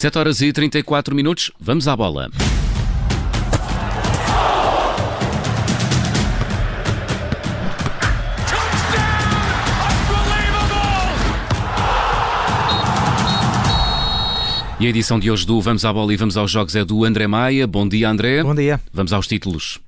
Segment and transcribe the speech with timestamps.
[0.00, 2.30] 7 horas e 34 minutos, vamos à bola.
[14.78, 17.04] E a edição de hoje do Vamos à Bola e Vamos aos Jogos é do
[17.04, 17.66] André Maia.
[17.66, 18.44] Bom dia, André.
[18.44, 18.80] Bom dia.
[18.92, 19.80] Vamos aos títulos.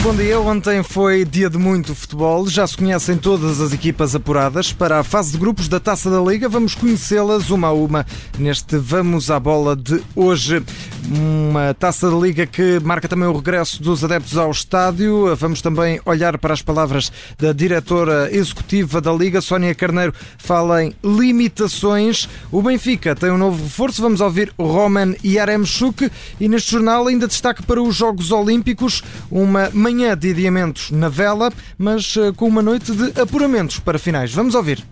[0.00, 2.48] Bom dia, ontem foi dia de muito futebol.
[2.48, 6.20] Já se conhecem todas as equipas apuradas para a fase de grupos da Taça da
[6.20, 6.48] Liga.
[6.48, 8.06] Vamos conhecê-las uma a uma
[8.38, 10.62] neste Vamos à Bola de hoje.
[11.10, 15.34] Uma Taça da Liga que marca também o regresso dos adeptos ao estádio.
[15.34, 20.94] Vamos também olhar para as palavras da diretora executiva da Liga, Sónia Carneiro, fala em
[21.02, 22.28] limitações.
[22.52, 24.00] O Benfica tem um novo reforço.
[24.00, 30.14] Vamos ouvir Roman Yaremchuk e neste jornal ainda destaque para os Jogos Olímpicos, uma manhã
[30.14, 34.34] de adiamentos na vela, mas eh, com uma noite de apuramentos para finais.
[34.34, 34.84] Vamos ouvir.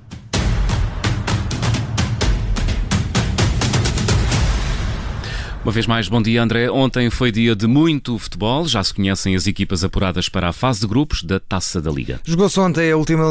[5.67, 6.71] Uma vez mais, bom dia André.
[6.71, 8.69] Ontem foi dia de muito futebol.
[8.69, 12.21] Já se conhecem as equipas apuradas para a fase de grupos da Taça da Liga.
[12.25, 13.25] Jogou-se ontem a última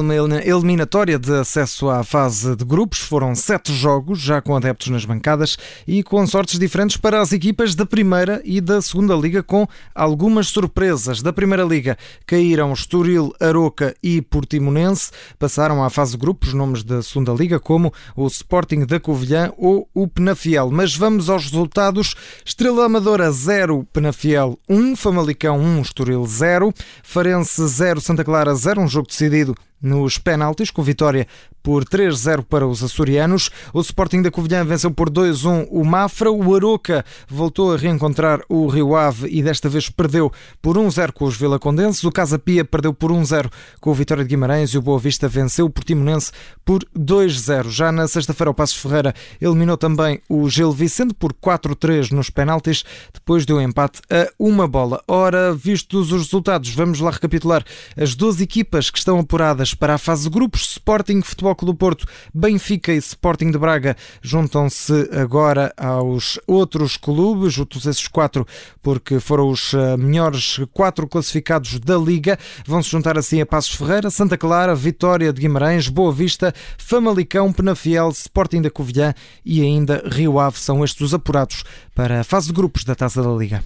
[0.44, 3.00] eliminatória de acesso à fase de grupos.
[3.00, 7.74] Foram sete jogos, já com adeptos nas bancadas e com sortes diferentes para as equipas
[7.74, 9.66] da Primeira e da Segunda Liga, com
[9.96, 11.22] algumas surpresas.
[11.22, 15.10] Da Primeira Liga caíram Estoril, Aroca e Portimonense.
[15.40, 19.88] Passaram à fase de grupos nomes da Segunda Liga, como o Sporting da Covilhã ou
[19.94, 20.70] o Penafiel.
[20.70, 22.14] Mas vamos aos resultados.
[22.46, 26.74] Estrela Amadora 0, Penafiel 1, Famalicão 1, Estoril 0,
[27.04, 31.28] Farense 0, Santa Clara 0, um jogo decidido nos penaltis, com vitória
[31.62, 33.50] por 3-0 para os açorianos.
[33.74, 36.32] O Sporting da Covilhã venceu por 2-1 o Mafra.
[36.32, 41.26] O Aroca voltou a reencontrar o Rio Ave e desta vez perdeu por 1-0 com
[41.26, 42.04] os Vilacondenses.
[42.04, 45.28] O Casa Pia perdeu por 1-0 com o Vitória de Guimarães e o Boa Vista
[45.28, 46.32] venceu o Portimonense
[46.64, 47.70] por 2-0.
[47.70, 52.84] Já na sexta-feira o Passos Ferreira eliminou também o Gil Vicente por 4-3 nos penaltis,
[53.14, 55.02] depois deu um empate a uma bola.
[55.08, 57.64] Ora, vistos os resultados, vamos lá recapitular
[57.96, 60.72] as 12 equipas que estão apuradas para a fase de grupos.
[60.72, 67.54] Sporting, Futebol Clube do Porto, Benfica e Sporting de Braga juntam-se agora aos outros clubes,
[67.54, 68.46] juntam-se esses quatro
[68.82, 72.38] porque foram os eh, melhores quatro classificados da Liga.
[72.66, 78.10] Vão-se juntar assim a Passos Ferreira, Santa Clara, Vitória de Guimarães, Boa Vista, Famalicão, Penafiel,
[78.10, 79.14] Sporting da Covilhã
[79.44, 80.60] e ainda Rio Ave.
[80.60, 81.64] São estes os apurados
[81.96, 83.64] para a fase de grupos da Taça da Liga.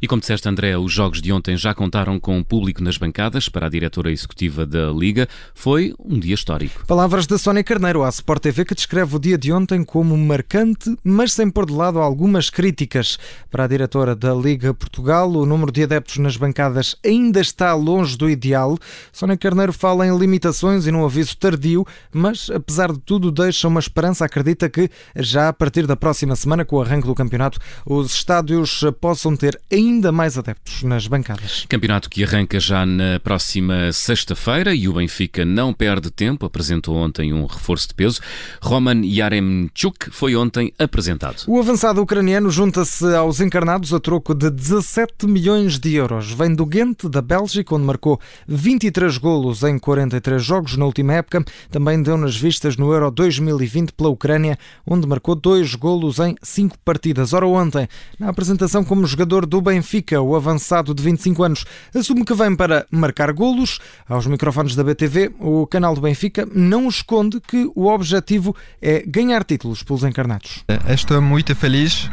[0.00, 3.48] E como disseste, André, os jogos de ontem já contaram com o público nas bancadas
[3.48, 5.28] para a diretora executiva da Liga.
[5.54, 6.86] Foi um dia histórico.
[6.86, 10.96] Palavras da Sónia Carneiro à Sport TV que descreve o dia de ontem como marcante,
[11.04, 13.18] mas sem pôr de lado algumas críticas.
[13.50, 18.16] Para a diretora da Liga Portugal, o número de adeptos nas bancadas ainda está longe
[18.16, 18.78] do ideal.
[19.12, 23.80] Sónia Carneiro fala em limitações e num aviso tardio, mas apesar de tudo deixa uma
[23.80, 24.24] esperança.
[24.24, 28.82] Acredita que já a partir da próxima semana, com o arranque do campeonato, os estádios
[29.00, 31.64] possam ter ainda mais adeptos nas bancadas.
[31.68, 36.46] Campeonato que arranca já na próxima sexta-feira e o Benfica não perde tempo.
[36.46, 38.20] Apresentou ontem um reforço de peso.
[38.60, 41.44] Roman Yaremchuk foi ontem apresentado.
[41.46, 46.32] O avançado ucraniano junta-se aos encarnados a troco de 17 milhões de euros.
[46.32, 51.44] Vem do Ghent, da Bélgica, onde marcou 23 golos em 43 jogos na última época.
[51.70, 56.78] Também deu nas vistas no Euro 2020 pela Ucrânia, onde marcou dois golos em cinco
[56.84, 57.32] partidas.
[57.32, 61.64] Ora, ontem, na apresentação como jogador do Benfica, o avançado de 25 anos
[61.94, 63.78] assume que vem para marcar golos.
[64.08, 69.44] Aos microfones da BTV, o canal do Benfica não esconde que o objetivo é ganhar
[69.44, 70.64] títulos pelos encarnados.
[70.88, 72.08] Estou muito feliz.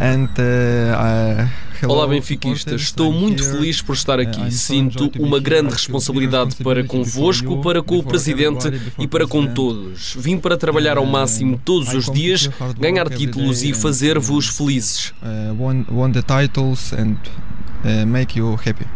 [0.00, 2.80] And, uh, Olá, benfiquistas.
[2.80, 4.50] Estou muito feliz por estar aqui.
[4.50, 10.16] Sinto uma grande responsabilidade para convosco, para com o Presidente e para com todos.
[10.18, 12.48] Vim para trabalhar ao máximo todos os dias,
[12.78, 15.12] ganhar títulos e fazer-vos felizes.
[15.90, 17.16] Won the titles and
[18.06, 18.86] make you happy.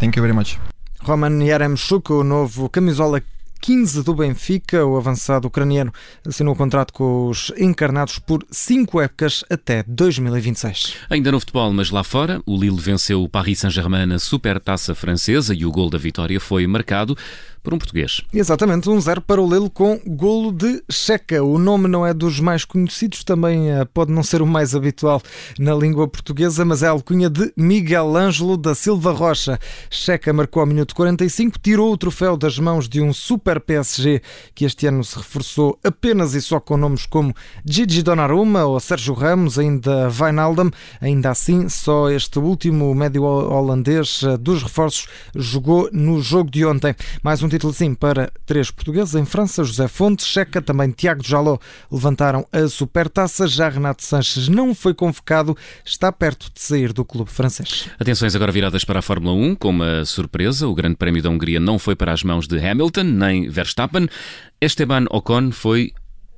[0.00, 0.73] Thank you very much.
[1.04, 3.22] Roman Yaremchuk, o novo camisola
[3.60, 5.92] 15 do Benfica, o avançado ucraniano
[6.26, 10.94] assinou o contrato com os encarnados por cinco épocas até 2026.
[11.10, 15.54] Ainda no futebol, mas lá fora, o Lille venceu o Paris Saint-Germain na Supertaça Francesa
[15.54, 17.16] e o gol da vitória foi marcado
[17.64, 18.20] por um português.
[18.32, 21.42] Exatamente, um zero para o Lille com golo de Checa.
[21.42, 25.22] O nome não é dos mais conhecidos, também eh, pode não ser o mais habitual
[25.58, 29.58] na língua portuguesa, mas é a alcunha de Miguel Ângelo da Silva Rocha.
[29.88, 34.20] Checa marcou ao minuto 45, tirou o troféu das mãos de um super PSG
[34.54, 37.34] que este ano se reforçou apenas e só com nomes como
[37.64, 40.70] Gigi Donnarumma ou Sérgio Ramos, ainda Wijnaldum.
[41.00, 46.94] Ainda assim, só este último médio holandês eh, dos reforços jogou no jogo de ontem.
[47.22, 51.56] Mais um título sim para três portugueses em França, José Fontes, Checa, também Tiago Jaló
[51.90, 53.46] levantaram a supertaça.
[53.46, 57.88] Já Renato Sanches não foi convocado, está perto de sair do clube francês.
[57.96, 60.66] Atenções agora viradas para a Fórmula 1, com uma surpresa.
[60.66, 64.08] O Grande Prémio da Hungria não foi para as mãos de Hamilton nem Verstappen.
[64.60, 65.92] Esteban Ocon foi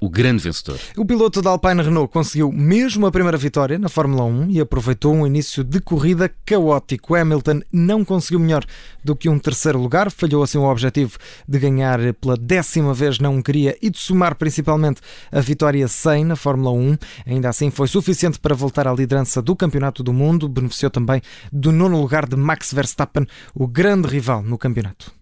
[0.06, 0.78] o grande vencedor.
[0.96, 5.12] O piloto da Alpine Renault conseguiu mesmo a primeira vitória na Fórmula 1 e aproveitou
[5.12, 7.16] um início de corrida caótico.
[7.16, 8.64] Hamilton não conseguiu melhor
[9.02, 11.18] do que um terceiro lugar, falhou assim o objetivo
[11.48, 15.00] de ganhar pela décima vez na Hungria e de somar principalmente
[15.32, 16.96] a vitória 100 na Fórmula 1.
[17.26, 21.20] Ainda assim foi suficiente para voltar à liderança do Campeonato do Mundo, beneficiou também
[21.52, 25.16] do nono lugar de Max Verstappen, o grande rival no campeonato.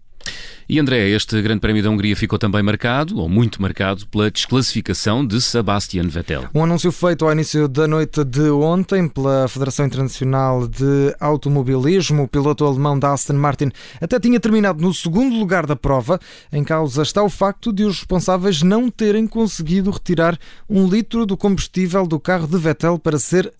[0.67, 5.23] E André, este Grande Prémio da Hungria ficou também marcado, ou muito marcado, pela desclassificação
[5.23, 6.45] de Sebastian Vettel.
[6.55, 12.23] Um anúncio feito ao início da noite de ontem pela Federação Internacional de Automobilismo.
[12.23, 16.19] O piloto alemão da Aston Martin até tinha terminado no segundo lugar da prova.
[16.51, 20.35] Em causa está o facto de os responsáveis não terem conseguido retirar
[20.67, 23.53] um litro do combustível do carro de Vettel para ser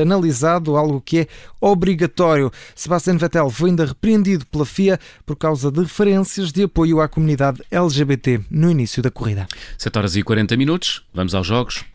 [0.00, 1.26] analisado, algo que é
[1.60, 2.52] obrigatório.
[2.72, 7.62] Sebastian Vettel foi ainda repreendido pela FIA por causa de referência de apoio à comunidade
[7.70, 9.46] LGBT no início da corrida.
[9.78, 11.86] 7 horas e 40 minutos, vamos aos jogos.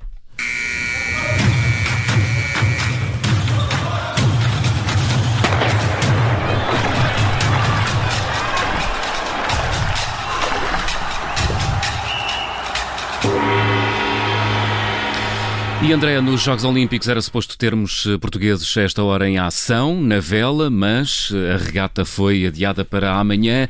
[15.83, 19.99] E André, nos Jogos Olímpicos era suposto termos eh, portugueses a esta hora em ação,
[19.99, 23.67] na vela, mas eh, a regata foi adiada para amanhã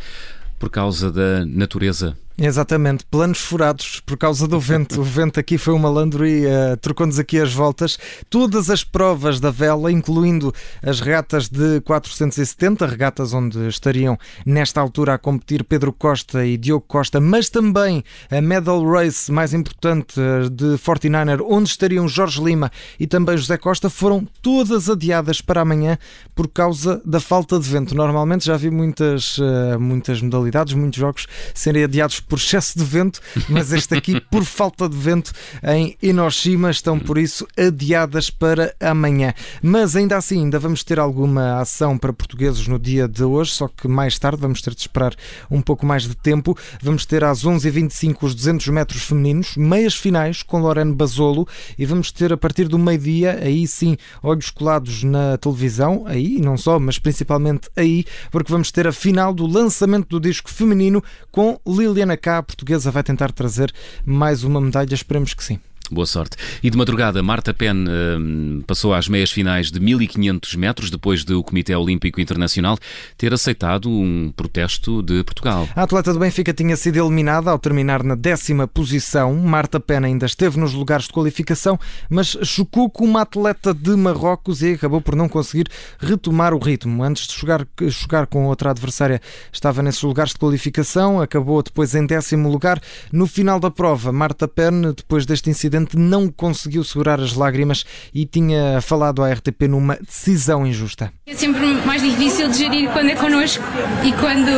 [0.60, 5.02] por causa da natureza Exatamente, planos furados por causa do vento.
[5.02, 8.00] O vento aqui foi um malandro e uh, trocou-nos aqui as voltas.
[8.30, 15.14] Todas as provas da vela, incluindo as regatas de 470, regatas onde estariam nesta altura
[15.14, 20.50] a competir Pedro Costa e Diogo Costa, mas também a medal race mais importante eh,
[20.50, 25.98] de 49er, onde estariam Jorge Lima e também José Costa, foram todas adiadas para amanhã
[26.34, 27.94] por causa da falta de vento.
[27.94, 33.20] Normalmente já vi muitas, uh, muitas modalidades, muitos jogos serem adiados por excesso de vento,
[33.50, 35.32] mas este aqui por falta de vento
[35.64, 39.34] em Enoshima estão por isso adiadas para amanhã.
[39.62, 43.68] Mas ainda assim, ainda vamos ter alguma ação para portugueses no dia de hoje, só
[43.68, 45.16] que mais tarde vamos ter de esperar
[45.50, 46.58] um pouco mais de tempo.
[46.82, 51.48] Vamos ter às 11h25 os 200 metros femininos, meias finais com Lorena Basolo
[51.78, 56.58] e vamos ter a partir do meio-dia, aí sim, olhos colados na televisão, aí não
[56.58, 61.60] só, mas principalmente aí, porque vamos ter a final do lançamento do disco feminino com
[61.66, 63.74] Liliana cá a portuguesa vai tentar trazer
[64.06, 65.60] mais uma medalha, esperemos que sim.
[65.92, 66.38] Boa sorte.
[66.64, 71.44] E de madrugada, Marta Penn uh, passou às meias finais de 1500 metros depois do
[71.44, 72.78] Comitê Olímpico Internacional
[73.18, 75.68] ter aceitado um protesto de Portugal.
[75.76, 79.36] A atleta do Benfica tinha sido eliminada ao terminar na décima posição.
[79.36, 81.78] Marta Penn ainda esteve nos lugares de qualificação,
[82.10, 85.68] mas chocou com uma atleta de Marrocos e acabou por não conseguir
[86.00, 87.04] retomar o ritmo.
[87.04, 89.22] Antes de jogar, jogar com outra adversária,
[89.52, 92.82] estava nesses lugares de qualificação, acabou depois em décimo lugar.
[93.12, 98.26] No final da prova, Marta Penn, depois deste incidente, não conseguiu segurar as lágrimas e
[98.26, 101.12] tinha falado à RTP numa decisão injusta.
[101.26, 103.64] É sempre mais difícil de gerir quando é connosco
[104.04, 104.50] e quando.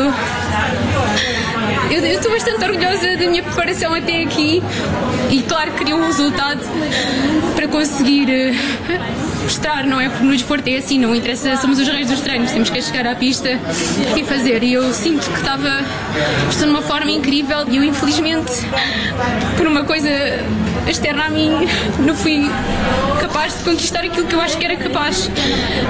[1.91, 4.61] Eu, eu estou bastante orgulhosa da minha preparação até aqui
[5.29, 6.61] e, claro, queria um resultado
[7.55, 8.27] para conseguir
[9.43, 10.09] mostrar, não é?
[10.09, 13.05] Porque no desporto é assim, não interessa, somos os reis dos treinos, temos que chegar
[13.05, 13.59] à pista
[14.17, 14.63] e fazer.
[14.63, 15.81] E eu sinto que estava,
[16.49, 18.51] estou numa forma incrível e eu, infelizmente,
[19.57, 20.09] por uma coisa
[20.87, 21.51] externa a mim,
[21.99, 22.49] não fui
[23.21, 25.29] capaz de conquistar aquilo que eu acho que era capaz.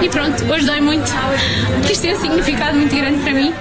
[0.01, 1.11] E pronto, hoje dói muito,
[1.85, 3.53] que isto tem um significado muito grande para mim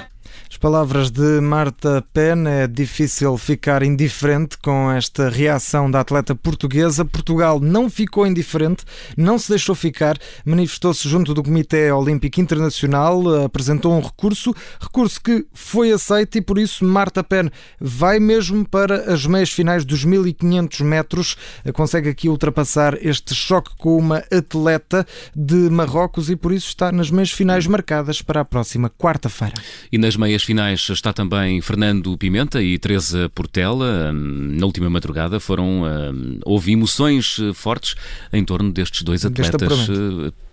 [0.63, 7.05] palavras de Marta Penn, é difícil ficar indiferente com esta reação da atleta portuguesa.
[7.05, 8.85] Portugal não ficou indiferente,
[9.17, 15.45] não se deixou ficar, manifestou-se junto do Comitê Olímpico Internacional, apresentou um recurso, recurso que
[15.53, 17.49] foi aceito e por isso Marta Penn
[17.81, 21.37] vai mesmo para as meias finais dos 1500 metros,
[21.73, 25.05] consegue aqui ultrapassar este choque com uma atleta
[25.35, 29.55] de Marrocos e por isso está nas meias finais marcadas para a próxima quarta-feira.
[29.91, 30.52] E nas meias finais
[30.93, 34.11] está também Fernando Pimenta e Teresa Portela.
[34.13, 37.95] Hum, na última madrugada foram hum, houve emoções eh, fortes
[38.33, 39.89] em torno destes dois atletas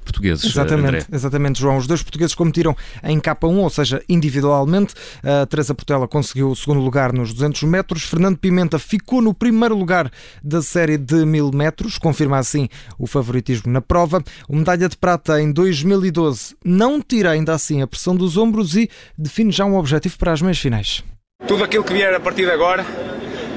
[0.09, 0.45] portugueses.
[0.45, 1.05] Exatamente, André.
[1.11, 1.77] exatamente, João.
[1.77, 4.93] Os dois portugueses competiram em K1, ou seja, individualmente.
[5.23, 8.03] A Teresa Portela conseguiu o segundo lugar nos 200 metros.
[8.03, 10.11] Fernando Pimenta ficou no primeiro lugar
[10.43, 14.23] da série de 1000 metros, confirma assim o favoritismo na prova.
[14.47, 18.89] O medalha de prata em 2012 não tira ainda assim a pressão dos ombros e
[19.17, 21.03] define já um objetivo para as meias finais.
[21.47, 22.85] Tudo aquilo que vier a partir de agora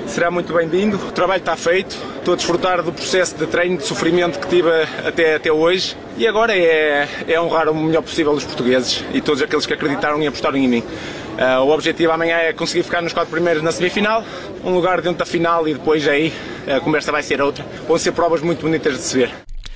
[0.07, 0.97] será muito bem-vindo.
[0.97, 1.97] O trabalho está feito.
[2.19, 4.69] Estou a desfrutar do processo de treino, de sofrimento que tive
[5.07, 5.97] até, até hoje.
[6.17, 10.23] E agora é, é honrar o melhor possível os portugueses e todos aqueles que acreditaram
[10.23, 10.85] e apostaram em mim.
[11.33, 14.23] Uh, o objetivo amanhã é conseguir ficar nos quatro primeiros na semifinal,
[14.63, 16.33] um lugar dentro da final e depois aí
[16.67, 17.65] a conversa vai ser outra.
[17.89, 19.31] Vão ser provas muito bonitas de se ver.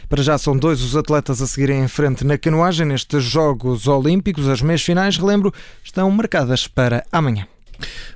[0.09, 4.49] Para já são dois os atletas a seguirem em frente na canoagem nestes Jogos Olímpicos.
[4.49, 5.53] As meias finais, relembro,
[5.83, 7.47] estão marcadas para amanhã.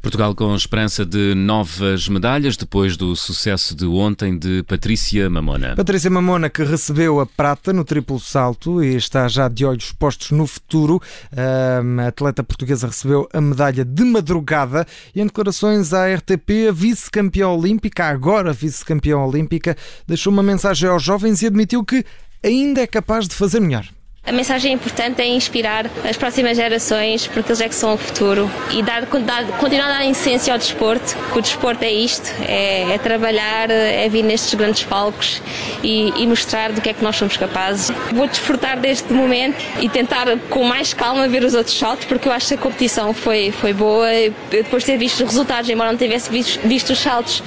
[0.01, 5.75] Portugal com esperança de novas medalhas depois do sucesso de ontem de Patrícia Mamona.
[5.77, 10.31] Patrícia Mamona que recebeu a prata no triplo salto e está já de olhos postos
[10.31, 11.01] no futuro.
[11.37, 17.49] A atleta portuguesa recebeu a medalha de madrugada e em declarações à RTP, a vice-campeã
[17.49, 19.77] olímpica, agora vice-campeã olímpica,
[20.07, 22.05] deixou uma mensagem aos jovens e admitiu que
[22.43, 23.87] ainda é capaz de fazer melhor.
[24.27, 28.51] A mensagem importante é inspirar as próximas gerações, porque eles é que são o futuro,
[28.71, 32.93] e dar, dar, continuar a dar essência ao desporto, que o desporto é isto, é,
[32.93, 35.41] é trabalhar, é vir nestes grandes palcos
[35.83, 37.91] e, e, mostrar do que é que nós somos capazes.
[38.13, 42.33] Vou desfrutar deste momento e tentar com mais calma ver os outros saltos, porque eu
[42.33, 44.07] acho que a competição foi, foi boa.
[44.51, 47.43] Depois de ter visto os resultados, embora não tivesse visto, visto os saltos,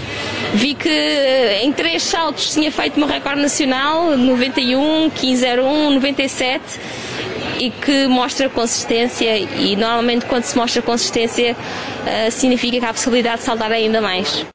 [0.56, 0.90] vi que
[1.62, 6.63] em três saltos tinha feito um recorde nacional, 91, 1501, 97
[7.60, 12.94] e que mostra consistência e normalmente quando se mostra consistência uh, significa que há a
[12.94, 14.53] possibilidade de saltar ainda mais.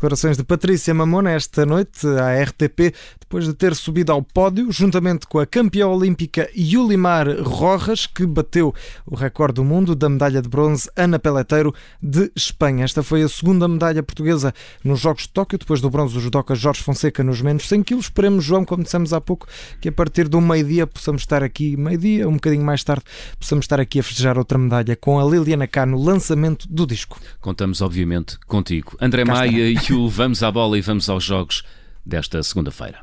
[0.00, 5.26] Declarações de Patrícia Mamona esta noite à RTP, depois de ter subido ao pódio, juntamente
[5.26, 10.48] com a campeã olímpica Yulimar Rojas, que bateu o recorde do mundo da medalha de
[10.48, 12.86] bronze Ana Peleteiro de Espanha.
[12.86, 16.54] Esta foi a segunda medalha portuguesa nos Jogos de Tóquio, depois do bronze do judoca
[16.54, 18.06] Jorge Fonseca nos menos 100 quilos.
[18.06, 19.46] Esperemos, João, como dissemos há pouco,
[19.82, 23.04] que a partir do meio-dia possamos estar aqui, meio-dia, um bocadinho mais tarde,
[23.38, 27.20] possamos estar aqui a festejar outra medalha com a Liliana Cá no lançamento do disco.
[27.38, 28.96] Contamos, obviamente, contigo.
[28.98, 31.64] André Cá Maia e o Vamos à Bola e Vamos aos Jogos
[32.06, 33.00] desta segunda-feira.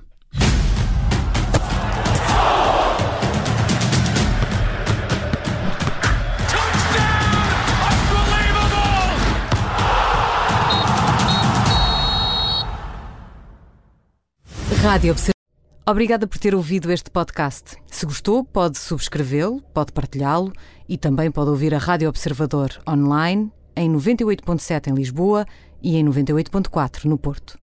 [14.81, 15.33] Rádio Observador.
[15.85, 17.75] Obrigada por ter ouvido este podcast.
[17.87, 20.53] Se gostou, pode subscrevê-lo, pode partilhá-lo
[20.87, 25.45] e também pode ouvir a Rádio Observador online em 98.7 em Lisboa
[25.81, 27.55] e em 98.4 no Porto.